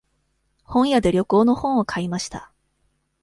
[0.63, 2.51] 本屋で旅行の本を買いました。